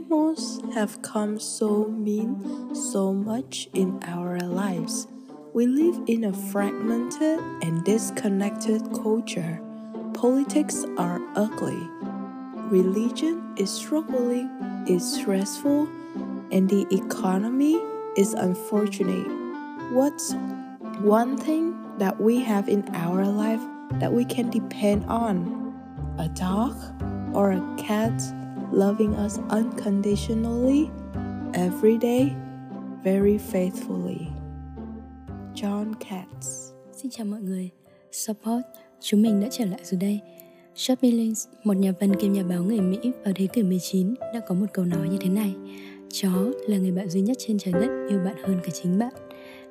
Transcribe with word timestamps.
animals 0.00 0.60
have 0.72 1.02
come 1.02 1.38
so 1.38 1.86
mean 1.86 2.74
so 2.74 3.12
much 3.12 3.68
in 3.74 3.98
our 4.04 4.38
lives. 4.40 5.06
We 5.52 5.66
live 5.66 6.00
in 6.06 6.24
a 6.24 6.32
fragmented 6.32 7.40
and 7.62 7.84
disconnected 7.84 8.82
culture. 8.94 9.60
Politics 10.14 10.84
are 10.96 11.20
ugly. 11.34 11.78
Religion 12.70 13.54
is 13.58 13.70
struggling, 13.70 14.48
is 14.88 15.04
stressful, 15.14 15.88
and 16.50 16.68
the 16.68 16.86
economy 16.90 17.78
is 18.16 18.32
unfortunate. 18.32 19.28
What's 19.92 20.34
one 21.00 21.36
thing 21.36 21.76
that 21.98 22.18
we 22.20 22.40
have 22.40 22.68
in 22.68 22.88
our 22.94 23.26
life 23.26 23.60
that 23.94 24.12
we 24.12 24.24
can 24.24 24.48
depend 24.50 25.04
on? 25.06 25.58
A 26.18 26.28
dog 26.28 26.76
or 27.34 27.52
a 27.52 27.76
cat 27.76 28.12
loving 28.72 29.14
us 29.24 29.38
unconditionally 29.50 30.88
every 31.54 31.98
day, 31.98 32.30
very 33.04 33.38
faithfully. 33.52 34.26
John 35.54 35.94
Katz. 35.94 36.72
Xin 36.92 37.10
chào 37.10 37.26
mọi 37.26 37.40
người, 37.40 37.70
Support, 38.12 38.62
chúng 39.00 39.22
mình 39.22 39.40
đã 39.40 39.48
trở 39.50 39.64
lại 39.64 39.80
rồi 39.84 40.00
đây. 40.00 40.20
Shop 40.74 40.98
Links, 41.02 41.48
một 41.64 41.76
nhà 41.76 41.92
văn 42.00 42.16
kiêm 42.16 42.32
nhà 42.32 42.42
báo 42.42 42.62
người 42.62 42.80
Mỹ 42.80 42.98
vào 43.24 43.34
thế 43.36 43.46
kỷ 43.46 43.62
19 43.62 44.14
đã 44.34 44.40
có 44.48 44.54
một 44.54 44.66
câu 44.72 44.84
nói 44.84 45.08
như 45.08 45.16
thế 45.20 45.28
này. 45.28 45.54
Chó 46.12 46.30
là 46.68 46.78
người 46.78 46.92
bạn 46.92 47.08
duy 47.08 47.20
nhất 47.20 47.36
trên 47.40 47.58
trái 47.58 47.72
đất 47.72 48.06
yêu 48.08 48.18
bạn 48.24 48.36
hơn 48.44 48.60
cả 48.64 48.70
chính 48.82 48.98
bạn. 48.98 49.12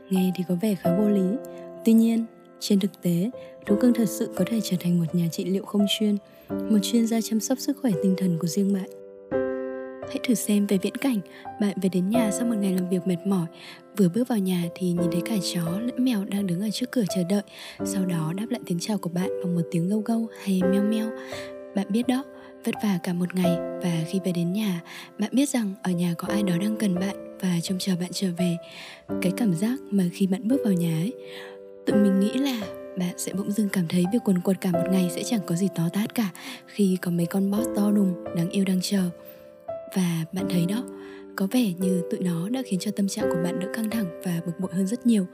Nghe 0.10 0.32
thì 0.36 0.44
có 0.48 0.56
vẻ 0.62 0.76
khá 0.76 0.98
vô 0.98 1.10
lý. 1.10 1.38
Tuy 1.86 1.94
nhiên, 1.94 2.26
trên 2.60 2.80
thực 2.80 3.02
tế, 3.02 3.32
thú 3.66 3.76
cưng 3.82 3.94
thật 3.94 4.10
sự 4.10 4.30
có 4.36 4.46
thể 4.48 4.62
trở 4.64 4.78
thành 4.80 5.00
một 5.00 5.16
nhà 5.16 5.28
trị 5.32 5.46
liệu 5.46 5.64
không 5.64 5.86
chuyên 6.00 6.18
Một 6.50 6.78
chuyên 6.82 7.08
gia 7.08 7.22
chăm 7.22 7.40
sóc 7.40 7.60
sức 7.60 7.78
khỏe 7.82 7.92
tinh 8.04 8.16
thần 8.18 8.38
của 8.40 8.48
riêng 8.48 8.74
bạn. 8.74 8.99
Hãy 10.10 10.20
thử 10.24 10.34
xem 10.34 10.68
về 10.68 10.78
viễn 10.78 10.96
cảnh. 10.96 11.20
Bạn 11.62 11.78
về 11.82 11.90
đến 11.90 12.10
nhà 12.10 12.32
sau 12.32 12.48
một 12.48 12.56
ngày 12.60 12.74
làm 12.74 12.90
việc 12.90 13.08
mệt 13.08 13.18
mỏi. 13.26 13.48
Vừa 13.98 14.10
bước 14.10 14.28
vào 14.28 14.40
nhà 14.40 14.64
thì 14.76 14.88
nhìn 14.88 15.12
thấy 15.12 15.22
cả 15.26 15.36
chó 15.54 15.80
lẫn 15.80 16.06
mèo 16.06 16.26
đang 16.26 16.48
đứng 16.48 16.62
ở 16.62 16.70
trước 16.70 16.92
cửa 16.92 17.04
chờ 17.16 17.24
đợi. 17.30 17.42
Sau 17.86 18.06
đó 18.06 18.34
đáp 18.36 18.46
lại 18.50 18.62
tiếng 18.66 18.80
chào 18.80 18.98
của 18.98 19.10
bạn 19.10 19.30
bằng 19.44 19.56
một 19.56 19.62
tiếng 19.72 19.90
gâu 19.90 20.00
gâu 20.00 20.28
hay 20.44 20.62
meo 20.72 20.84
meo. 20.84 21.10
Bạn 21.76 21.88
biết 21.90 22.08
đó, 22.08 22.24
vất 22.66 22.76
vả 22.84 23.00
cả 23.04 23.14
một 23.14 23.36
ngày. 23.36 23.58
Và 23.84 24.04
khi 24.08 24.20
về 24.26 24.32
đến 24.32 24.54
nhà, 24.54 24.82
bạn 25.20 25.30
biết 25.34 25.50
rằng 25.50 25.74
ở 25.84 25.92
nhà 25.92 26.14
có 26.18 26.28
ai 26.28 26.44
đó 26.44 26.54
đang 26.62 26.78
cần 26.80 26.96
bạn 26.96 27.38
Và 27.42 27.60
trông 27.64 27.80
chờ 27.80 27.94
bạn 28.00 28.10
trở 28.14 28.28
về. 28.38 28.58
Cái 29.22 29.32
cảm 29.38 29.54
giác 29.54 29.80
mà 29.92 30.04
khi 30.14 30.28
bạn 30.28 30.48
bước 30.48 30.58
vào 30.64 30.74
nhà 30.74 30.98
ấy 30.98 31.14
Tụi 31.86 31.98
mình 31.98 32.20
nghĩ 32.20 32.34
là 32.34 32.62
bạn 32.98 33.14
sẽ 33.18 33.34
bỗng 33.34 33.52
dưng 33.52 33.70
cảm 33.70 33.88
thấy 33.88 34.06
việc 34.14 34.20
quần 34.26 34.42
quật 34.42 34.62
cả 34.62 34.72
một 34.72 34.84
ngày 34.92 35.10
sẽ 35.16 35.24
chẳng 35.24 35.40
có 35.46 35.56
gì 35.56 35.68
to 35.76 35.84
tát 35.94 36.16
cả 36.16 36.30
khi 36.68 36.98
có 37.02 37.12
mấy 37.12 37.26
con 37.26 37.52
boss 37.52 37.68
to 37.76 37.92
đùng 37.92 38.24
đáng 38.36 38.50
yêu 38.50 38.66
đang 38.66 38.80
chờ 38.82 39.10
và 39.96 40.26
bạn 40.34 40.46
thấy 40.50 40.66
đó 40.66 40.84
có 41.36 41.48
vẻ 41.52 41.74
như 41.80 42.02
tụi 42.12 42.20
nó 42.20 42.50
đã 42.50 42.62
khiến 42.66 42.80
cho 42.80 42.92
tâm 42.92 43.08
trạng 43.08 43.30
của 43.30 43.38
bạn 43.44 43.60
đỡ 43.60 43.68
căng 43.74 43.90
thẳng 43.90 44.22
và 44.24 44.42
bực 44.46 44.60
bội 44.60 44.72
hơn 44.74 44.88
rất 44.88 45.06
nhiều. 45.06 45.26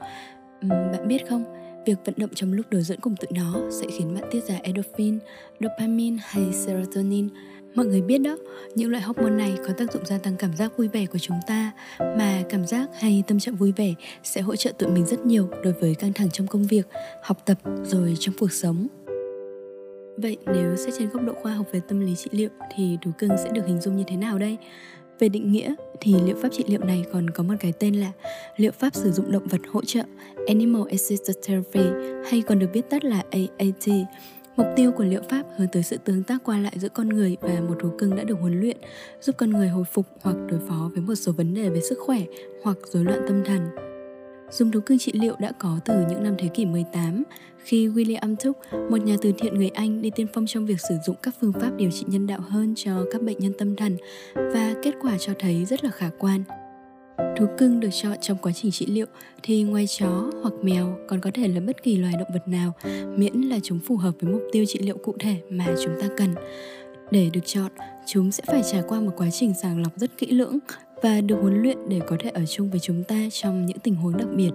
Uhm, 0.66 0.68
bạn 0.68 1.08
biết 1.08 1.28
không 1.28 1.44
việc 1.86 1.98
vận 2.04 2.14
động 2.18 2.30
trong 2.34 2.52
lúc 2.52 2.66
đối 2.70 2.82
dẫn 2.82 3.00
cùng 3.00 3.16
tụi 3.16 3.38
nó 3.38 3.60
sẽ 3.70 3.86
khiến 3.98 4.14
bạn 4.14 4.24
tiết 4.30 4.44
ra 4.44 4.58
endorphin 4.62 5.18
dopamine 5.60 6.16
hay 6.20 6.44
serotonin. 6.52 7.28
Mọi 7.74 7.86
người 7.86 8.02
biết 8.02 8.18
đó 8.18 8.36
những 8.74 8.90
loại 8.90 9.02
hormone 9.02 9.30
này 9.30 9.54
có 9.66 9.72
tác 9.78 9.92
dụng 9.92 10.06
gia 10.06 10.18
tăng 10.18 10.36
cảm 10.36 10.56
giác 10.56 10.76
vui 10.76 10.88
vẻ 10.88 11.06
của 11.06 11.18
chúng 11.18 11.36
ta 11.46 11.72
mà 12.00 12.42
cảm 12.48 12.66
giác 12.66 12.88
hay 12.98 13.22
tâm 13.26 13.40
trạng 13.40 13.56
vui 13.56 13.72
vẻ 13.76 13.94
sẽ 14.24 14.40
hỗ 14.40 14.56
trợ 14.56 14.72
tụi 14.78 14.90
mình 14.90 15.06
rất 15.06 15.26
nhiều 15.26 15.48
đối 15.64 15.72
với 15.72 15.94
căng 15.94 16.12
thẳng 16.12 16.30
trong 16.30 16.46
công 16.46 16.66
việc 16.66 16.86
học 17.22 17.42
tập 17.44 17.58
rồi 17.82 18.16
trong 18.18 18.34
cuộc 18.38 18.52
sống. 18.52 18.86
Vậy 20.16 20.36
nếu 20.46 20.76
xét 20.76 20.94
trên 20.98 21.08
góc 21.10 21.22
độ 21.22 21.32
khoa 21.42 21.54
học 21.54 21.66
về 21.72 21.80
tâm 21.88 22.00
lý 22.00 22.14
trị 22.16 22.30
liệu 22.32 22.48
thì 22.74 22.98
thú 23.02 23.10
cưng 23.18 23.30
sẽ 23.44 23.50
được 23.52 23.66
hình 23.66 23.80
dung 23.80 23.96
như 23.96 24.04
thế 24.06 24.16
nào 24.16 24.38
đây? 24.38 24.56
Về 25.18 25.28
định 25.28 25.52
nghĩa 25.52 25.74
thì 26.00 26.14
liệu 26.24 26.36
pháp 26.36 26.48
trị 26.52 26.64
liệu 26.66 26.84
này 26.84 27.04
còn 27.12 27.30
có 27.30 27.42
một 27.42 27.54
cái 27.60 27.72
tên 27.72 27.94
là 27.94 28.12
liệu 28.56 28.72
pháp 28.72 28.94
sử 28.94 29.12
dụng 29.12 29.32
động 29.32 29.46
vật 29.46 29.60
hỗ 29.70 29.84
trợ 29.84 30.02
Animal 30.46 30.82
Assisted 30.90 31.36
Therapy 31.46 31.80
hay 32.30 32.42
còn 32.42 32.58
được 32.58 32.68
biết 32.72 32.90
tắt 32.90 33.04
là 33.04 33.24
AAT. 33.30 33.88
Mục 34.56 34.66
tiêu 34.76 34.92
của 34.92 35.04
liệu 35.04 35.22
pháp 35.28 35.42
hướng 35.56 35.68
tới 35.72 35.82
sự 35.82 35.96
tương 36.04 36.22
tác 36.22 36.44
qua 36.44 36.58
lại 36.58 36.72
giữa 36.76 36.88
con 36.88 37.08
người 37.08 37.36
và 37.40 37.60
một 37.60 37.74
thú 37.80 37.88
cưng 37.98 38.16
đã 38.16 38.24
được 38.24 38.38
huấn 38.40 38.60
luyện, 38.60 38.76
giúp 39.20 39.36
con 39.38 39.50
người 39.50 39.68
hồi 39.68 39.84
phục 39.92 40.06
hoặc 40.22 40.36
đối 40.48 40.60
phó 40.68 40.90
với 40.94 41.02
một 41.02 41.14
số 41.14 41.32
vấn 41.32 41.54
đề 41.54 41.68
về 41.68 41.80
sức 41.80 41.98
khỏe 42.00 42.22
hoặc 42.62 42.76
rối 42.84 43.04
loạn 43.04 43.20
tâm 43.28 43.44
thần. 43.44 43.60
Dùng 44.50 44.70
thú 44.70 44.80
cưng 44.80 44.98
trị 44.98 45.12
liệu 45.14 45.34
đã 45.38 45.52
có 45.58 45.78
từ 45.84 45.94
những 46.08 46.22
năm 46.22 46.34
thế 46.38 46.48
kỷ 46.48 46.66
18 46.66 47.22
khi 47.64 47.88
William 47.88 48.36
Tuck, 48.44 48.58
một 48.90 49.04
nhà 49.04 49.16
từ 49.22 49.32
thiện 49.38 49.54
người 49.54 49.68
Anh 49.68 50.02
đi 50.02 50.10
tiên 50.10 50.26
phong 50.34 50.46
trong 50.46 50.66
việc 50.66 50.80
sử 50.88 50.94
dụng 51.06 51.16
các 51.22 51.34
phương 51.40 51.52
pháp 51.52 51.70
điều 51.76 51.90
trị 51.90 52.04
nhân 52.08 52.26
đạo 52.26 52.40
hơn 52.40 52.74
cho 52.76 53.04
các 53.12 53.22
bệnh 53.22 53.38
nhân 53.38 53.52
tâm 53.58 53.76
thần 53.76 53.96
và 54.34 54.74
kết 54.82 54.94
quả 55.00 55.16
cho 55.18 55.32
thấy 55.38 55.64
rất 55.64 55.84
là 55.84 55.90
khả 55.90 56.10
quan. 56.18 56.42
Thú 57.36 57.46
cưng 57.58 57.80
được 57.80 57.88
chọn 57.92 58.16
trong 58.20 58.36
quá 58.42 58.52
trình 58.52 58.70
trị 58.70 58.86
liệu 58.86 59.06
thì 59.42 59.62
ngoài 59.62 59.86
chó 59.98 60.30
hoặc 60.42 60.54
mèo 60.62 60.98
còn 61.08 61.20
có 61.20 61.30
thể 61.34 61.48
là 61.48 61.60
bất 61.60 61.82
kỳ 61.82 61.96
loài 61.96 62.12
động 62.18 62.28
vật 62.32 62.48
nào 62.48 62.72
miễn 63.16 63.40
là 63.40 63.58
chúng 63.62 63.78
phù 63.78 63.96
hợp 63.96 64.12
với 64.20 64.32
mục 64.32 64.42
tiêu 64.52 64.64
trị 64.68 64.78
liệu 64.82 64.96
cụ 64.96 65.14
thể 65.20 65.36
mà 65.50 65.66
chúng 65.84 65.92
ta 66.00 66.08
cần. 66.16 66.34
Để 67.10 67.30
được 67.32 67.46
chọn, 67.46 67.70
chúng 68.06 68.32
sẽ 68.32 68.44
phải 68.46 68.62
trải 68.72 68.82
qua 68.88 69.00
một 69.00 69.12
quá 69.16 69.30
trình 69.30 69.54
sàng 69.62 69.82
lọc 69.82 69.98
rất 69.98 70.10
kỹ 70.18 70.26
lưỡng 70.26 70.58
và 71.02 71.20
được 71.20 71.36
huấn 71.40 71.62
luyện 71.62 71.78
để 71.88 72.00
có 72.06 72.16
thể 72.20 72.30
ở 72.30 72.46
chung 72.46 72.70
với 72.70 72.80
chúng 72.80 73.04
ta 73.04 73.16
trong 73.32 73.66
những 73.66 73.78
tình 73.78 73.94
huống 73.94 74.16
đặc 74.16 74.28
biệt. 74.36 74.50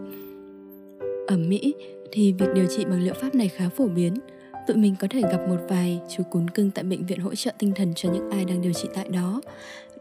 Ở 1.27 1.37
Mỹ 1.37 1.73
thì 2.11 2.33
việc 2.33 2.47
điều 2.55 2.65
trị 2.65 2.85
bằng 2.85 3.01
liệu 3.03 3.13
pháp 3.13 3.35
này 3.35 3.47
khá 3.47 3.69
phổ 3.69 3.87
biến. 3.87 4.13
Tụi 4.67 4.77
mình 4.77 4.95
có 4.99 5.07
thể 5.09 5.21
gặp 5.21 5.39
một 5.49 5.57
vài 5.69 5.99
chú 6.09 6.23
cún 6.31 6.49
cưng 6.49 6.71
tại 6.71 6.83
bệnh 6.83 7.05
viện 7.05 7.19
hỗ 7.19 7.35
trợ 7.35 7.51
tinh 7.59 7.71
thần 7.75 7.93
cho 7.95 8.11
những 8.13 8.29
ai 8.29 8.45
đang 8.45 8.61
điều 8.61 8.73
trị 8.73 8.89
tại 8.93 9.09
đó. 9.09 9.41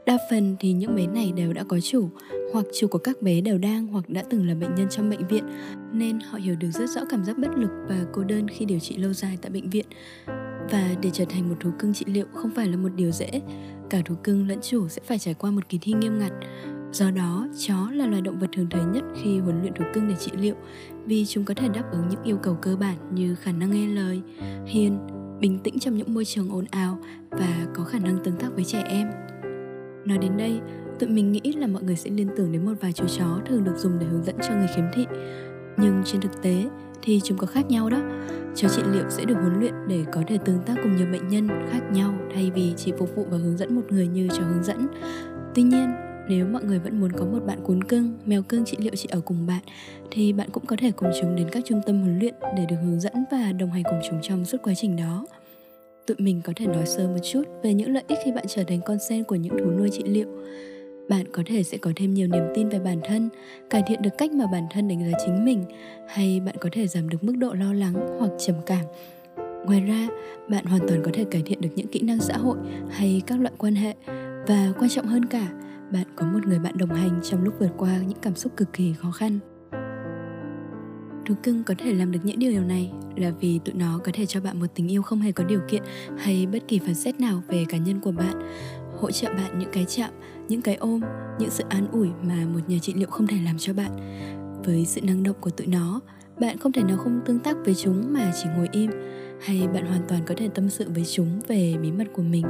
Đa 0.07 0.19
phần 0.31 0.57
thì 0.61 0.73
những 0.73 0.97
bé 0.97 1.07
này 1.07 1.33
đều 1.37 1.53
đã 1.53 1.65
có 1.69 1.81
chủ, 1.81 2.09
hoặc 2.53 2.67
chủ 2.79 2.87
của 2.87 2.99
các 2.99 3.23
bé 3.23 3.41
đều 3.41 3.59
đang 3.59 3.87
hoặc 3.87 4.09
đã 4.09 4.23
từng 4.31 4.49
là 4.49 4.55
bệnh 4.55 4.75
nhân 4.75 4.87
trong 4.91 5.11
bệnh 5.11 5.27
viện, 5.27 5.45
nên 5.93 6.21
họ 6.21 6.39
hiểu 6.39 6.55
được 6.61 6.71
rất 6.71 6.91
rõ 6.91 7.01
cảm 7.11 7.25
giác 7.25 7.39
bất 7.39 7.51
lực 7.57 7.71
và 7.89 7.97
cô 8.13 8.25
đơn 8.25 8.49
khi 8.49 8.65
điều 8.65 8.79
trị 8.79 8.97
lâu 8.97 9.13
dài 9.13 9.39
tại 9.43 9.51
bệnh 9.51 9.71
viện. 9.71 9.87
Và 10.71 10.95
để 11.03 11.11
trở 11.13 11.25
thành 11.29 11.49
một 11.49 11.55
thú 11.61 11.71
cưng 11.79 11.95
trị 11.95 12.05
liệu 12.09 12.27
không 12.35 12.51
phải 12.51 12.67
là 12.67 12.77
một 12.77 12.89
điều 12.97 13.11
dễ, 13.11 13.41
cả 13.91 14.03
thú 14.05 14.15
cưng 14.25 14.49
lẫn 14.49 14.59
chủ 14.63 14.89
sẽ 14.89 15.03
phải 15.05 15.19
trải 15.19 15.35
qua 15.35 15.51
một 15.51 15.69
kỳ 15.69 15.79
thi 15.83 15.93
nghiêm 15.93 16.19
ngặt. 16.19 16.33
Do 16.93 17.11
đó, 17.11 17.49
chó 17.59 17.91
là 17.93 18.07
loài 18.07 18.23
động 18.23 18.39
vật 18.39 18.51
thường 18.53 18.67
thấy 18.71 18.83
nhất 18.85 19.05
khi 19.23 19.39
huấn 19.39 19.61
luyện 19.61 19.75
thú 19.75 19.85
cưng 19.95 20.09
để 20.09 20.15
trị 20.15 20.31
liệu 20.41 20.55
vì 21.05 21.27
chúng 21.27 21.45
có 21.45 21.55
thể 21.55 21.69
đáp 21.69 21.85
ứng 21.93 22.09
những 22.09 22.23
yêu 22.23 22.37
cầu 22.37 22.55
cơ 22.63 22.77
bản 22.77 22.97
như 23.15 23.35
khả 23.35 23.53
năng 23.53 23.71
nghe 23.71 23.87
lời, 23.87 24.23
hiền, 24.67 24.99
bình 25.41 25.59
tĩnh 25.59 25.79
trong 25.79 25.97
những 25.97 26.15
môi 26.15 26.25
trường 26.25 26.51
ồn 26.51 26.65
ào 26.71 26.99
và 27.31 27.67
có 27.75 27.85
khả 27.85 27.99
năng 27.99 28.19
tương 28.25 28.37
tác 28.37 28.49
với 28.55 28.65
trẻ 28.65 28.83
em. 28.89 29.11
Nói 30.05 30.19
đến 30.19 30.37
đây, 30.37 30.61
tụi 30.99 31.09
mình 31.09 31.33
nghĩ 31.33 31.53
là 31.57 31.67
mọi 31.67 31.83
người 31.83 31.97
sẽ 31.97 32.11
liên 32.11 32.29
tưởng 32.37 32.53
đến 32.53 32.65
một 32.65 32.73
vài 32.81 32.93
chú 32.93 33.05
chó 33.19 33.41
thường 33.47 33.65
được 33.65 33.77
dùng 33.77 33.99
để 33.99 34.07
hướng 34.07 34.25
dẫn 34.25 34.37
cho 34.43 34.55
người 34.55 34.69
khiếm 34.77 34.85
thị. 34.95 35.07
Nhưng 35.77 36.03
trên 36.05 36.21
thực 36.21 36.43
tế 36.43 36.65
thì 37.03 37.21
chúng 37.25 37.39
có 37.39 37.47
khác 37.47 37.67
nhau 37.71 37.91
đó. 37.91 37.99
Chó 38.55 38.69
trị 38.69 38.83
liệu 38.93 39.05
sẽ 39.11 39.25
được 39.25 39.35
huấn 39.35 39.61
luyện 39.61 39.75
để 39.89 40.05
có 40.13 40.23
thể 40.27 40.39
tương 40.45 40.63
tác 40.67 40.75
cùng 40.83 40.97
nhiều 40.97 41.07
bệnh 41.13 41.29
nhân 41.29 41.49
khác 41.71 41.81
nhau 41.93 42.15
thay 42.35 42.51
vì 42.55 42.73
chỉ 42.77 42.93
phục 42.99 43.17
vụ 43.17 43.27
và 43.31 43.39
hướng 43.39 43.57
dẫn 43.57 43.75
một 43.75 43.83
người 43.89 44.07
như 44.07 44.29
chó 44.29 44.43
hướng 44.43 44.65
dẫn. 44.65 44.87
Tuy 45.55 45.63
nhiên, 45.63 45.91
nếu 46.29 46.47
mọi 46.47 46.65
người 46.65 46.79
vẫn 46.79 47.01
muốn 47.01 47.13
có 47.13 47.25
một 47.25 47.39
bạn 47.47 47.59
cún 47.65 47.85
cưng, 47.85 48.19
mèo 48.25 48.43
cưng 48.43 48.65
trị 48.65 48.77
liệu 48.81 48.95
chị 48.95 49.09
ở 49.13 49.21
cùng 49.21 49.47
bạn 49.47 49.63
thì 50.11 50.33
bạn 50.33 50.49
cũng 50.53 50.67
có 50.67 50.77
thể 50.79 50.91
cùng 50.91 51.11
chúng 51.21 51.37
đến 51.37 51.49
các 51.53 51.63
trung 51.67 51.81
tâm 51.87 52.01
huấn 52.01 52.19
luyện 52.19 52.35
để 52.57 52.67
được 52.69 52.77
hướng 52.83 53.01
dẫn 53.01 53.13
và 53.31 53.53
đồng 53.53 53.71
hành 53.71 53.83
cùng 53.85 54.01
chúng 54.11 54.19
trong 54.23 54.45
suốt 54.45 54.59
quá 54.63 54.73
trình 54.77 54.97
đó. 54.97 55.27
Tụi 56.07 56.17
mình 56.19 56.41
có 56.45 56.53
thể 56.57 56.67
nói 56.67 56.87
sơ 56.87 57.09
một 57.09 57.21
chút 57.33 57.43
về 57.63 57.75
những 57.75 57.93
lợi 57.93 58.03
ích 58.09 58.19
khi 58.25 58.33
bạn 58.33 58.45
trở 58.49 58.65
thành 58.65 58.81
con 58.87 58.99
sen 59.09 59.25
của 59.25 59.35
những 59.35 59.59
thú 59.59 59.71
nuôi 59.71 59.89
trị 59.93 60.03
liệu. 60.07 60.29
Bạn 61.11 61.27
có 61.33 61.43
thể 61.47 61.63
sẽ 61.63 61.79
có 61.79 61.93
thêm 61.97 62.15
nhiều 62.15 62.29
niềm 62.29 62.43
tin 62.55 62.69
về 62.69 62.79
bản 62.79 63.01
thân, 63.05 63.29
cải 63.71 63.83
thiện 63.87 64.03
được 64.03 64.11
cách 64.19 64.33
mà 64.33 64.47
bản 64.53 64.67
thân 64.71 64.89
đánh 64.89 65.11
giá 65.11 65.19
chính 65.25 65.45
mình, 65.45 65.65
hay 66.09 66.41
bạn 66.41 66.55
có 66.61 66.69
thể 66.73 66.87
giảm 66.87 67.09
được 67.09 67.25
mức 67.25 67.37
độ 67.37 67.55
lo 67.55 67.73
lắng 67.73 67.95
hoặc 68.19 68.31
trầm 68.39 68.57
cảm. 68.67 68.85
Ngoài 69.67 69.81
ra, 69.81 70.09
bạn 70.49 70.65
hoàn 70.65 70.89
toàn 70.89 71.03
có 71.05 71.11
thể 71.15 71.25
cải 71.31 71.43
thiện 71.43 71.61
được 71.61 71.69
những 71.77 71.87
kỹ 71.87 72.01
năng 72.01 72.19
xã 72.21 72.37
hội 72.37 72.59
hay 72.91 73.23
các 73.27 73.41
loại 73.41 73.53
quan 73.59 73.75
hệ. 73.75 73.95
Và 74.47 74.73
quan 74.79 74.91
trọng 74.91 75.07
hơn 75.07 75.27
cả, 75.27 75.53
bạn 75.93 76.07
có 76.17 76.27
một 76.27 76.47
người 76.47 76.59
bạn 76.59 76.79
đồng 76.79 76.95
hành 76.95 77.21
trong 77.23 77.45
lúc 77.45 77.55
vượt 77.59 77.71
qua 77.79 77.99
những 77.99 78.19
cảm 78.23 78.35
xúc 78.35 78.57
cực 78.57 78.73
kỳ 78.73 78.93
khó 78.93 79.11
khăn. 79.11 79.39
Thú 81.27 81.35
cưng 81.43 81.65
có 81.65 81.75
thể 81.79 81.95
làm 81.95 82.13
được 82.13 82.21
những 82.25 82.39
điều 82.39 82.63
này 82.63 82.93
là 83.17 83.31
vì 83.41 83.61
tụi 83.65 83.75
nó 83.75 84.01
có 84.05 84.13
thể 84.15 84.27
cho 84.27 84.41
bạn 84.41 84.61
một 84.61 84.67
tình 84.75 84.91
yêu 84.91 85.03
không 85.03 85.21
hề 85.21 85.33
có 85.33 85.45
điều 85.45 85.61
kiện 85.69 85.83
hay 86.19 86.47
bất 86.47 86.69
kỳ 86.69 86.79
phán 86.79 86.95
xét 86.95 87.21
nào 87.21 87.43
về 87.49 87.65
cá 87.69 87.79
nhân 87.79 88.01
của 88.01 88.13
bạn 88.13 88.35
hỗ 89.01 89.11
trợ 89.11 89.29
bạn 89.29 89.59
những 89.59 89.71
cái 89.73 89.85
chạm, 89.89 90.11
những 90.49 90.63
cái 90.63 90.75
ôm, 90.75 91.01
những 91.39 91.51
sự 91.51 91.65
an 91.69 91.87
ủi 91.93 92.09
mà 92.23 92.47
một 92.55 92.61
nhà 92.67 92.79
trị 92.83 92.95
liệu 92.95 93.09
không 93.09 93.27
thể 93.27 93.37
làm 93.45 93.59
cho 93.59 93.73
bạn. 93.73 93.91
Với 94.65 94.85
sự 94.85 95.01
năng 95.01 95.23
động 95.23 95.37
của 95.41 95.51
tụi 95.51 95.67
nó, 95.67 96.01
bạn 96.41 96.59
không 96.59 96.73
thể 96.73 96.83
nào 96.83 96.97
không 96.97 97.21
tương 97.27 97.39
tác 97.39 97.57
với 97.65 97.75
chúng 97.75 98.13
mà 98.13 98.33
chỉ 98.43 98.49
ngồi 98.57 98.69
im. 98.73 98.91
Hay 99.43 99.69
bạn 99.75 99.87
hoàn 99.87 100.03
toàn 100.09 100.21
có 100.27 100.35
thể 100.37 100.49
tâm 100.55 100.69
sự 100.69 100.91
với 100.95 101.05
chúng 101.05 101.41
về 101.49 101.75
bí 101.83 101.93
mật 101.93 102.07
của 102.13 102.23
mình 102.23 102.47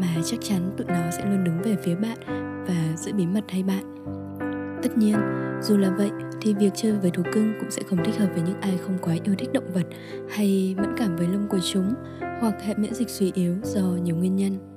mà 0.00 0.08
chắc 0.24 0.40
chắn 0.42 0.70
tụi 0.76 0.86
nó 0.86 1.10
sẽ 1.10 1.24
luôn 1.24 1.44
đứng 1.44 1.62
về 1.62 1.76
phía 1.82 1.94
bạn 1.94 2.18
và 2.68 2.96
giữ 2.96 3.12
bí 3.12 3.26
mật 3.26 3.44
thay 3.48 3.62
bạn. 3.62 3.94
Tất 4.82 4.98
nhiên, 4.98 5.16
dù 5.62 5.76
là 5.76 5.90
vậy 5.90 6.10
thì 6.40 6.54
việc 6.54 6.70
chơi 6.74 6.92
với 6.92 7.10
thú 7.10 7.22
cưng 7.32 7.52
cũng 7.60 7.70
sẽ 7.70 7.82
không 7.90 8.04
thích 8.04 8.18
hợp 8.18 8.28
với 8.34 8.42
những 8.42 8.60
ai 8.60 8.78
không 8.78 8.98
quá 9.02 9.16
yêu 9.24 9.34
thích 9.38 9.52
động 9.52 9.72
vật 9.74 9.86
hay 10.30 10.74
mẫn 10.78 10.94
cảm 10.96 11.16
với 11.16 11.28
lông 11.28 11.48
của 11.48 11.60
chúng 11.72 11.94
hoặc 12.40 12.54
hệ 12.62 12.74
miễn 12.74 12.94
dịch 12.94 13.10
suy 13.10 13.32
yếu 13.34 13.54
do 13.62 13.82
nhiều 13.82 14.16
nguyên 14.16 14.36
nhân 14.36 14.73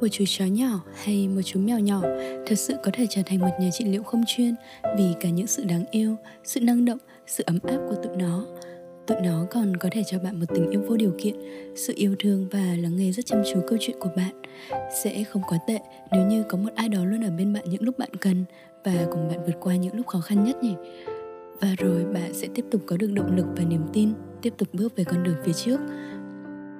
một 0.00 0.06
chú 0.10 0.24
chó 0.26 0.44
nhỏ 0.44 0.80
hay 1.04 1.28
một 1.28 1.42
chú 1.44 1.60
mèo 1.60 1.78
nhỏ 1.78 2.02
thật 2.46 2.54
sự 2.54 2.74
có 2.82 2.90
thể 2.94 3.06
trở 3.10 3.22
thành 3.26 3.38
một 3.38 3.50
nhà 3.60 3.68
trị 3.72 3.84
liệu 3.84 4.02
không 4.02 4.22
chuyên 4.26 4.54
vì 4.98 5.04
cả 5.20 5.28
những 5.28 5.46
sự 5.46 5.64
đáng 5.64 5.84
yêu, 5.90 6.16
sự 6.44 6.60
năng 6.60 6.84
động, 6.84 6.98
sự 7.26 7.44
ấm 7.46 7.58
áp 7.62 7.78
của 7.88 7.94
tụi 8.02 8.16
nó. 8.16 8.46
Tụi 9.06 9.20
nó 9.20 9.46
còn 9.50 9.76
có 9.76 9.88
thể 9.92 10.02
cho 10.06 10.18
bạn 10.18 10.40
một 10.40 10.46
tình 10.54 10.70
yêu 10.70 10.80
vô 10.88 10.96
điều 10.96 11.12
kiện, 11.18 11.34
sự 11.76 11.92
yêu 11.96 12.14
thương 12.18 12.48
và 12.50 12.58
lắng 12.58 12.96
nghe 12.96 13.12
rất 13.12 13.26
chăm 13.26 13.42
chú 13.52 13.60
câu 13.68 13.78
chuyện 13.80 13.96
của 14.00 14.10
bạn. 14.16 14.42
Sẽ 15.02 15.24
không 15.24 15.42
quá 15.48 15.58
tệ 15.66 15.78
nếu 16.12 16.26
như 16.26 16.44
có 16.48 16.58
một 16.58 16.70
ai 16.74 16.88
đó 16.88 17.04
luôn 17.04 17.24
ở 17.24 17.30
bên 17.30 17.52
bạn 17.52 17.64
những 17.70 17.82
lúc 17.82 17.98
bạn 17.98 18.10
cần 18.20 18.44
và 18.84 19.06
cùng 19.12 19.28
bạn 19.28 19.38
vượt 19.46 19.56
qua 19.60 19.76
những 19.76 19.96
lúc 19.96 20.06
khó 20.06 20.20
khăn 20.20 20.44
nhất 20.44 20.62
nhỉ. 20.62 20.74
Và 21.60 21.74
rồi 21.78 22.04
bạn 22.04 22.34
sẽ 22.34 22.48
tiếp 22.54 22.64
tục 22.70 22.82
có 22.86 22.96
được 22.96 23.12
động 23.12 23.36
lực 23.36 23.46
và 23.56 23.64
niềm 23.64 23.82
tin, 23.92 24.12
tiếp 24.42 24.54
tục 24.58 24.68
bước 24.72 24.96
về 24.96 25.04
con 25.04 25.22
đường 25.22 25.36
phía 25.44 25.52
trước 25.52 25.80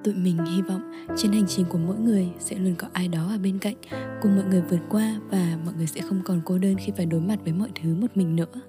tụi 0.04 0.14
mình 0.14 0.44
hy 0.44 0.62
vọng 0.62 0.92
trên 1.16 1.32
hành 1.32 1.46
trình 1.46 1.66
của 1.68 1.78
mỗi 1.78 1.96
người 1.96 2.28
sẽ 2.38 2.56
luôn 2.56 2.74
có 2.78 2.88
ai 2.92 3.08
đó 3.08 3.28
ở 3.30 3.38
bên 3.38 3.58
cạnh, 3.58 3.74
cùng 4.22 4.36
mọi 4.36 4.44
người 4.44 4.62
vượt 4.70 4.80
qua 4.90 5.20
và 5.30 5.58
mọi 5.64 5.74
người 5.74 5.86
sẽ 5.86 6.00
không 6.00 6.20
còn 6.24 6.40
cô 6.44 6.58
đơn 6.58 6.74
khi 6.78 6.92
phải 6.96 7.06
đối 7.06 7.20
mặt 7.20 7.38
với 7.44 7.52
mọi 7.52 7.68
thứ 7.82 7.94
một 7.94 8.06
mình 8.14 8.36
nữa. 8.36 8.60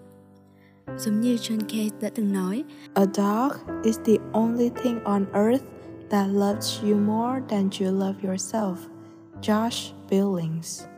Giống 0.97 1.21
như 1.21 1.35
John 1.35 1.59
Cage 1.59 1.97
đã 2.01 2.09
từng 2.15 2.33
nói, 2.33 2.63
A 2.93 3.05
dog 3.05 3.51
is 3.83 3.99
the 4.05 4.13
only 4.31 4.69
thing 4.83 5.03
on 5.03 5.25
earth 5.33 5.63
that 6.09 6.27
loves 6.29 6.83
you 6.83 6.95
more 6.95 7.41
than 7.49 7.69
you 7.79 7.99
love 7.99 8.29
yourself. 8.29 8.75
Josh 9.41 9.91
Billings. 10.09 10.94